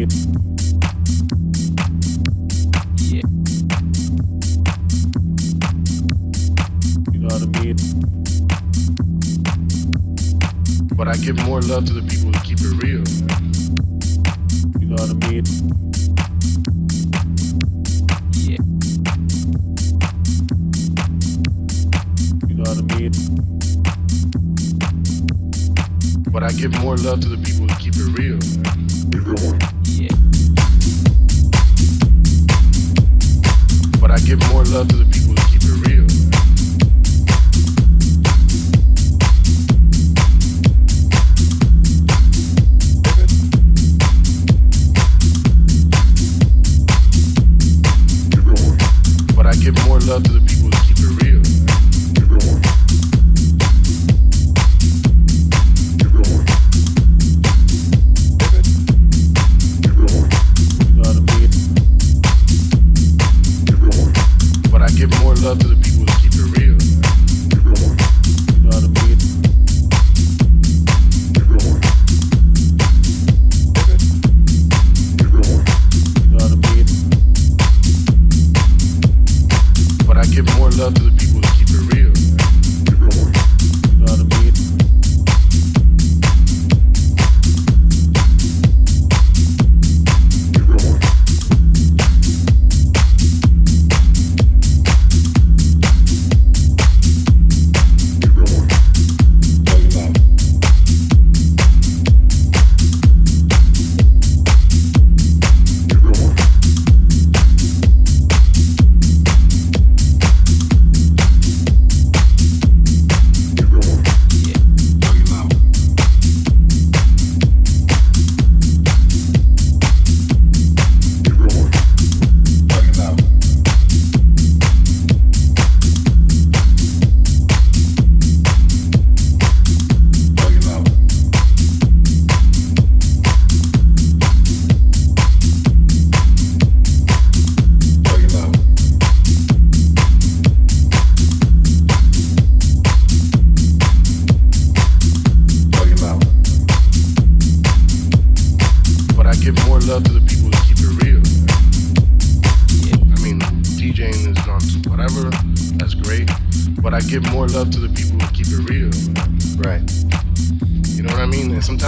Yeah. 0.00 0.06
You 7.12 7.18
know 7.18 7.28
what 7.28 7.42
I 7.42 7.46
mean? 7.60 7.76
But 10.96 11.08
I 11.08 11.16
give 11.16 11.36
more 11.44 11.60
love 11.60 11.84
to 11.86 11.92
the 11.92 12.02
people 12.08 12.32
who 12.32 12.40
keep 12.44 12.60
it 12.62 12.72
real. 12.82 13.04
You 14.80 14.86
know 14.88 14.96
what 14.96 15.10
I 15.10 15.14
mean? 15.28 15.44
Yeah. 18.48 18.62
You 22.48 22.54
know 22.54 22.64
what 22.70 22.78
I 22.78 22.82
mean? 22.96 23.50
but 26.32 26.44
I 26.44 26.52
give 26.52 26.72
more 26.80 26.96
love 26.96 27.20
to 27.20 27.28
the 27.28 27.36
people 27.36 27.66
who 27.66 27.74
keep 27.78 27.96
it 27.96 28.18
real. 28.18 29.59
give 34.30 34.52
more 34.52 34.62
love 34.66 34.86
to 34.86 34.94
the 34.94 35.09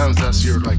sometimes 0.03 0.25
that's 0.25 0.45
your 0.45 0.59
like 0.59 0.77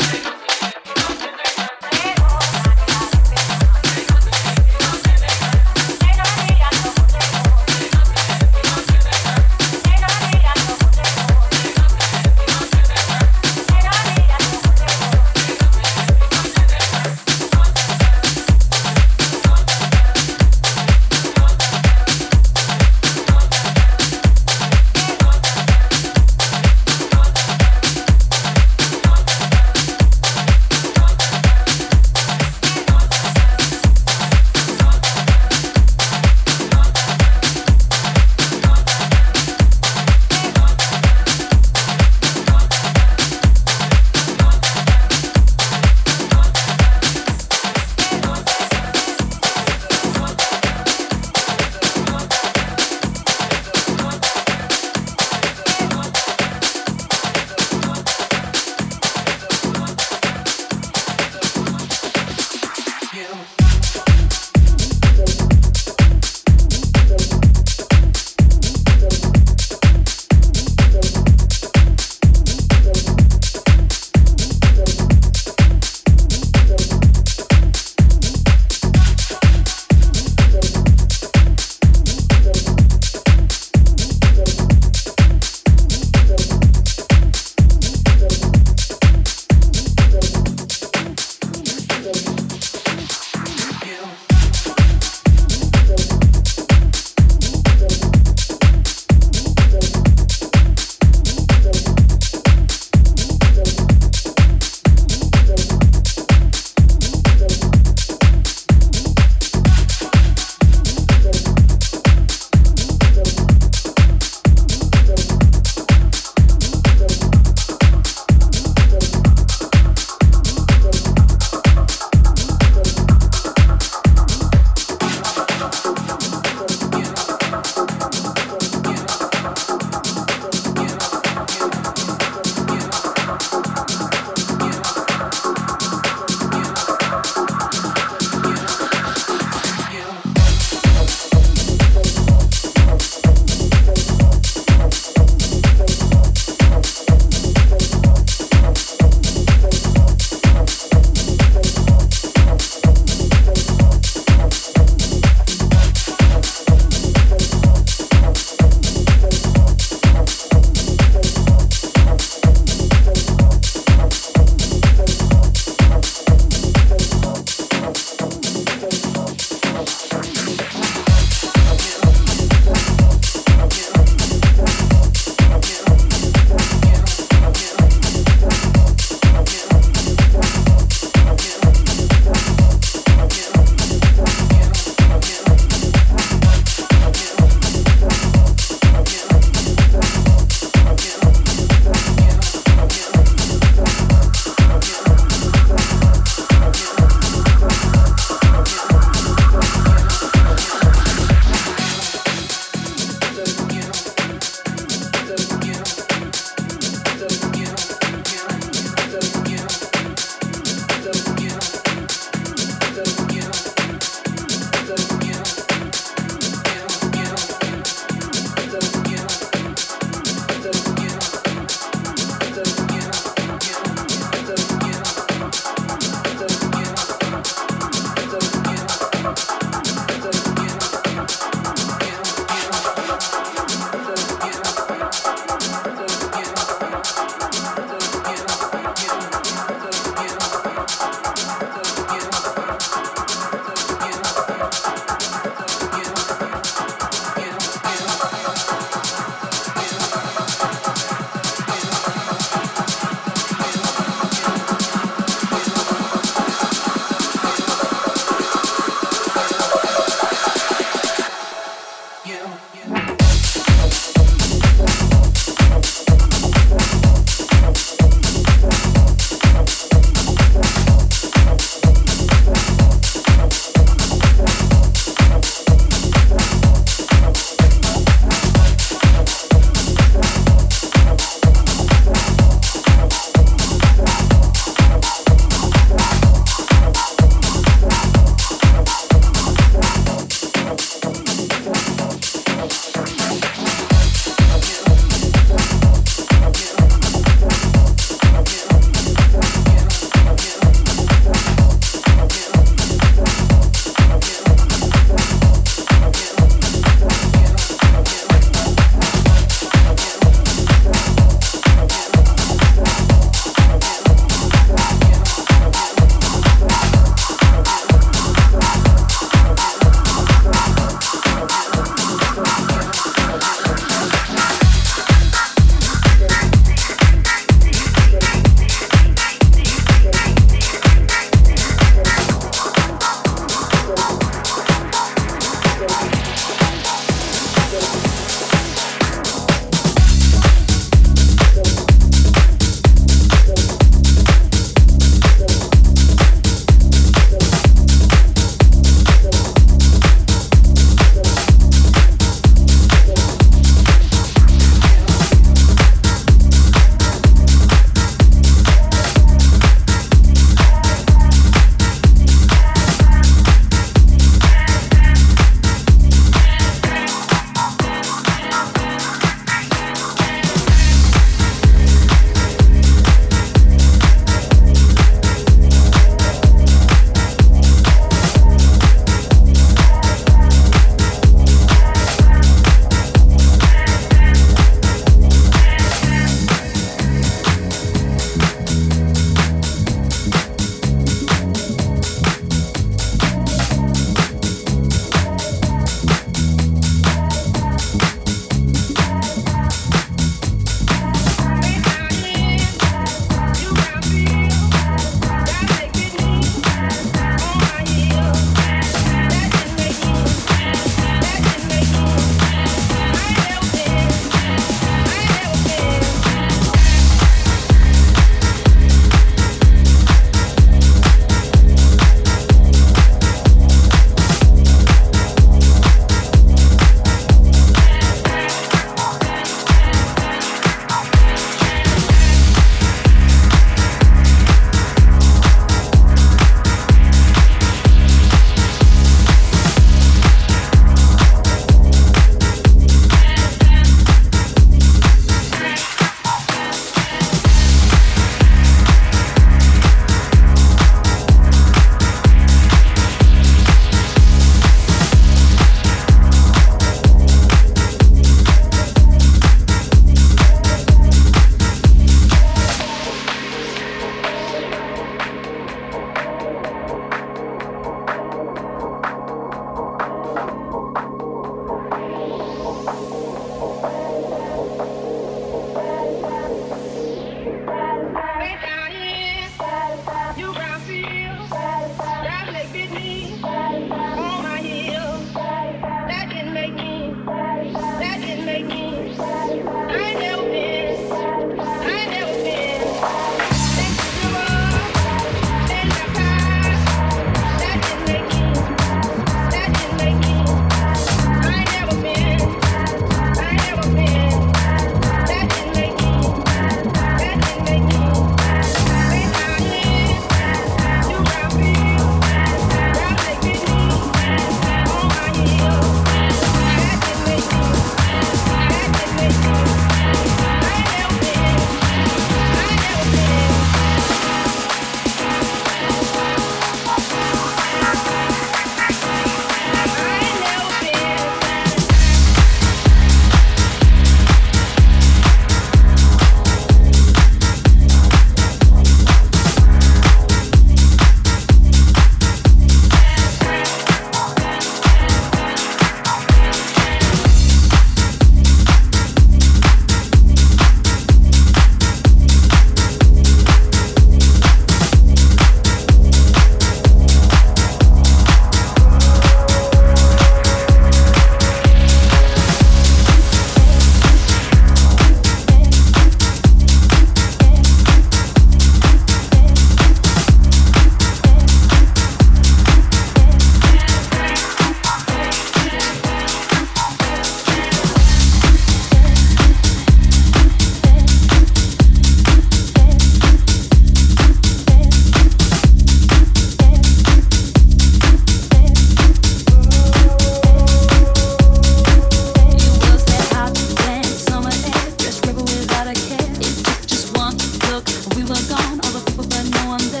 look. 597.71 597.87
We 598.15 598.23
were 598.23 598.41
gone, 598.49 598.79
all 598.83 598.91
the 598.91 599.03
people, 599.05 599.25
but 599.25 599.45
no 599.51 599.67
one 599.67 599.91
there. 599.91 600.00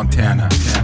Montana. 0.00 0.79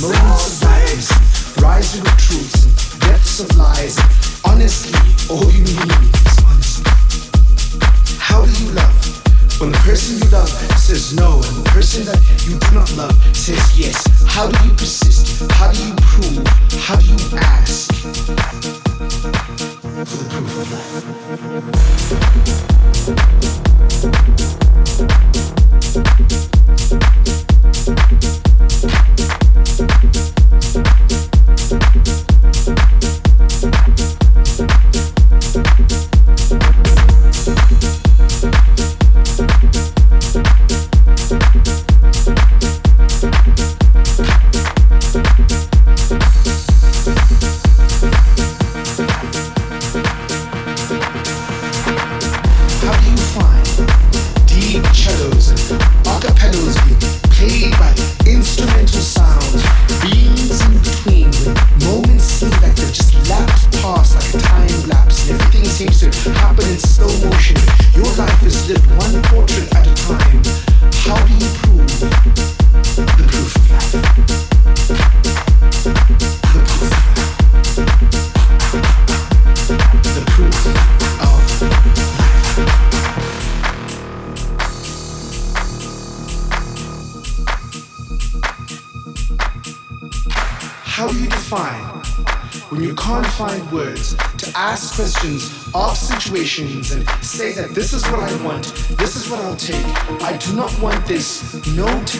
Moments 0.00 0.62
of 0.62 1.60
rising 1.60 2.02
of 2.02 2.16
truths, 2.18 2.98
depths 3.00 3.40
of 3.40 3.56
lies. 3.56 3.98
Honestly, 4.44 4.94
all 5.28 5.50
you 5.50 5.64
need 5.64 5.90
is 6.24 6.38
honesty. 6.46 6.84
How 8.20 8.44
do 8.44 8.50
you 8.62 8.70
love? 8.74 8.94
When 9.60 9.72
the 9.72 9.78
person 9.78 10.18
you 10.18 10.30
love 10.30 10.48
says 10.78 11.14
no, 11.16 11.42
and 11.42 11.64
the 11.64 11.70
person 11.70 12.04
that 12.04 12.20
you 12.46 12.56
do 12.60 12.70
not 12.72 12.96
love 12.96 13.12
says 13.34 13.76
yes, 13.76 14.06
how 14.24 14.46
do 14.48 14.56
you 14.68 14.70
persist? 14.74 15.50
How 15.50 15.72
do 15.72 15.82
you 15.84 15.94
prove? 15.96 16.46
How 16.78 16.94
do 16.94 17.04
you 17.04 17.18
ask 17.36 17.92
for 20.06 20.16
the 20.16 20.28
proof 20.30 20.58
of 20.58 20.72
life? 23.58 23.67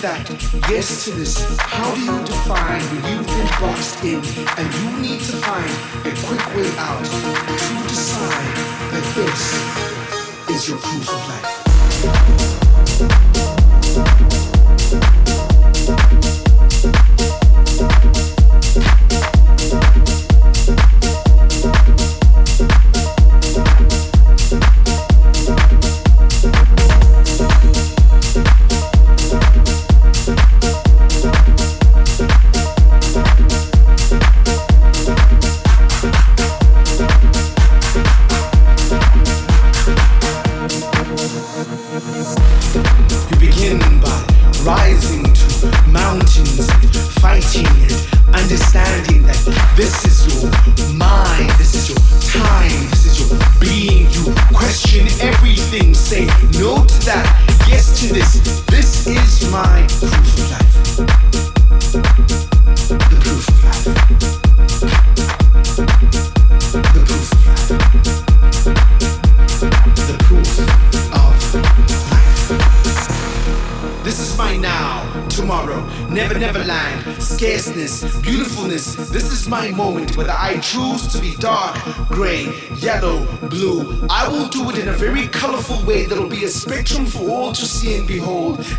That, 0.00 0.30
yes 0.70 1.04
to 1.04 1.10
this. 1.12 1.44
How 1.58 1.94
do 1.94 2.00
you 2.00 2.18
define 2.24 2.80
when 2.80 3.16
you've 3.16 3.26
been 3.26 3.46
boxed 3.60 4.04
in 4.04 4.22
and 4.56 4.74
you 4.74 5.02
need 5.02 5.20
to 5.20 5.36
find 5.36 5.70
a 6.06 6.14
quick 6.26 6.46
way 6.54 6.70
out 6.78 7.04
to 7.04 7.88
decide 7.88 8.56
that 8.92 9.04
this 9.14 10.50
is 10.50 10.68
your 10.68 10.78
proof 10.78 11.08
of 11.08 11.28
life? 11.28 12.37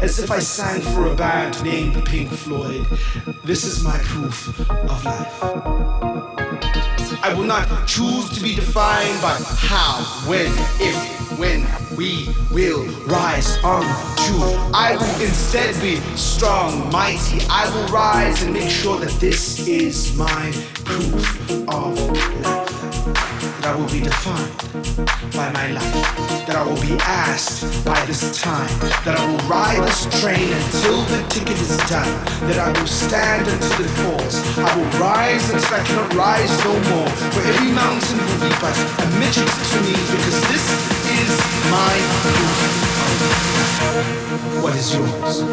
As 0.02 0.20
if 0.20 0.32
I 0.32 0.40
sang 0.40 0.82
for 0.82 1.08
a 1.08 1.16
band 1.16 1.62
named 1.64 2.06
Pink 2.06 2.30
Floyd. 2.30 2.86
This 3.44 3.66
is 3.66 3.84
my 3.84 3.98
proof 4.00 4.60
of 4.70 5.06
life. 5.06 5.44
I 7.22 7.34
will 7.36 7.44
not 7.44 7.68
choose 7.86 8.30
to 8.30 8.42
be 8.42 8.56
defined 8.56 9.22
by 9.22 9.38
how, 9.44 10.02
when, 10.28 10.52
if, 10.80 11.38
when 11.38 11.68
we 11.98 12.30
will 12.50 12.86
rise 13.06 13.58
on 13.64 13.82
to. 13.82 14.72
I 14.74 14.96
will 14.96 15.22
instead 15.22 15.80
be 15.82 15.98
strong, 16.16 16.90
mighty. 16.92 17.46
I 17.50 17.70
will 17.74 17.88
rise 17.92 18.42
and 18.44 18.54
make 18.54 18.70
sure 18.70 19.00
that 19.00 19.12
this 19.20 19.68
is 19.68 20.16
my 20.18 20.52
proof 20.86 21.52
of 21.68 22.00
life. 22.42 22.82
That 23.62 23.66
I 23.66 23.76
will 23.76 23.90
be 23.90 24.00
defined 24.00 24.79
by 25.36 25.52
my 25.52 25.72
life. 25.72 25.94
That 26.48 26.56
I 26.56 26.64
will 26.66 26.82
be 26.82 26.98
asked 27.02 27.86
by 27.86 28.00
this 28.06 28.42
time. 28.42 28.70
That 29.06 29.20
I 29.20 29.24
will 29.30 29.40
ride 29.48 29.84
this 29.84 30.08
train 30.20 30.52
until 30.52 31.04
the 31.12 31.22
ticket 31.30 31.60
is 31.62 31.78
done. 31.90 32.10
That 32.48 32.60
I 32.60 32.72
will 32.74 32.88
stand 32.88 33.48
until 33.48 33.86
it 33.86 33.92
falls. 34.02 34.36
I 34.58 34.76
will 34.76 34.90
rise 35.00 35.50
until 35.50 35.76
I 35.76 35.84
cannot 35.84 36.14
rise 36.14 36.52
no 36.64 36.74
more. 36.92 37.10
For 37.34 37.42
every 37.46 37.72
mountain 37.72 38.18
will 38.18 38.42
be 38.44 38.52
but 38.60 38.76
a 38.76 39.06
midget 39.20 39.48
to 39.48 39.78
me 39.86 39.96
because 40.14 40.38
this 40.52 40.66
is 41.20 41.32
my 41.70 41.96
proof. 42.24 42.58
What 44.64 44.76
is 44.76 44.94
yours? 44.94 45.44